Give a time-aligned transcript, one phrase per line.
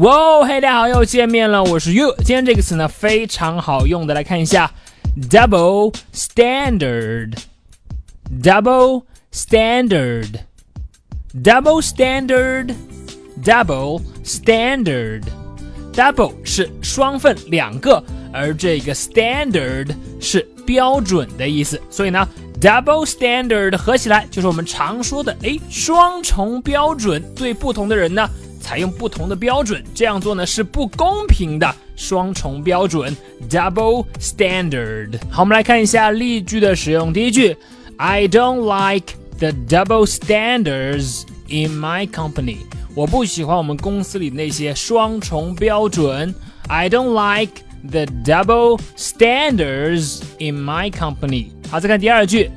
[0.00, 2.14] 哇，嘿，大家好，又见面了，我是 You。
[2.24, 4.72] 今天这个词呢非常好用的，来看一下
[5.28, 9.02] ，double standard，double
[9.34, 18.02] standard，double standard，double standard，double 是双份两个，
[18.32, 22.26] 而这个 standard 是标准的意思，所以呢
[22.58, 28.26] ，double standard 合起来就是我们常说的，哎，双重标准，对不同的人呢。
[28.61, 31.75] 采用不同的标准，这样做呢是不公平的。
[31.95, 33.11] 双重标准，
[33.49, 35.19] double standard。
[35.31, 37.11] 好，我们来看一下例句的使用。
[37.11, 37.57] 第一句，
[37.95, 42.57] I don't like the double standards in my company。
[42.93, 46.35] 我不喜欢我们公司里那些双重标准。
[46.67, 51.47] I don't like the double standards in my company。
[51.71, 52.51] 好，再看第二句。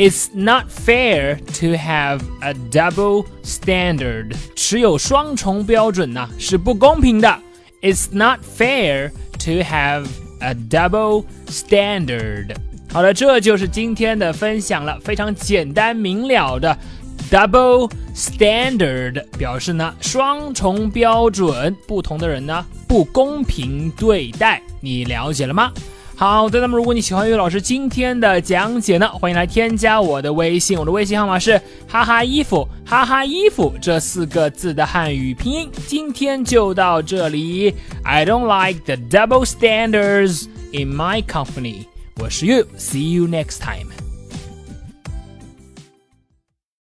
[0.00, 4.34] It's not fair to have a double standard.
[4.56, 7.38] 持有双重标准呢是不公平的。
[7.82, 10.06] It's not fair to have
[10.38, 12.56] a double standard.
[12.90, 16.78] 好了，这就是今天的分享了，非常简单明了的
[17.30, 25.70] double standard 表示呢双重标准，不同的人呢不公平对待，你了解了吗？
[26.20, 35.70] 好的，那么如果你喜欢岳老师今天的讲解呢，欢迎来添加我的微信，我的微信号码是哈哈衣服哈哈衣服这四个字的汉语拼音。
[35.86, 41.86] 今天就到这里，I don't like the double standards in my company。
[42.16, 43.99] 我是岳，See you next time。